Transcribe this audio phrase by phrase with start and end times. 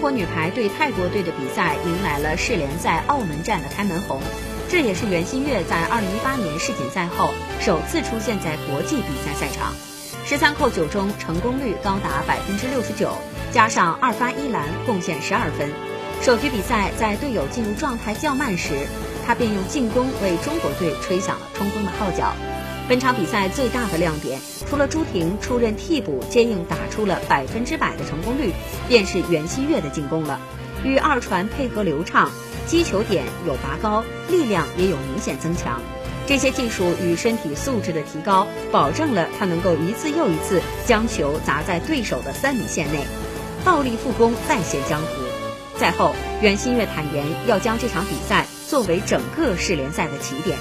[0.00, 4.18] 中国女排对泰国队的比赛迎来了世联赛澳门站的开门红，
[4.66, 5.76] 这也是袁心玥在
[6.24, 7.28] 2018年世锦赛后
[7.60, 9.74] 首次出现在国际比赛赛场。
[10.24, 13.12] 十三扣九中成功率高达百分之六十九，
[13.52, 15.68] 加上二发一篮，贡献十二分。
[16.22, 18.72] 首局比赛在队友进入状态较慢时，
[19.26, 22.32] 他便用进攻为中国队吹响了冲锋的号角。
[22.90, 28.52] 本场比赛最大的亮点，除了朱婷出任替补接应打出了百分之百的成功率，
[28.88, 30.40] 便是袁心玥的进攻了。
[30.82, 32.32] 与二传配合流畅，
[32.66, 35.80] 击球点有拔高，力量也有明显增强。
[36.26, 43.04] 这些技术与身体素质的提高，保证了他能够一次又一次将球砸在对手的三米线内，
[43.64, 45.06] 暴力复攻再现江湖。
[45.78, 50.58] 赛后，袁心玥坦言要将这场比赛作为整个世联赛的起点。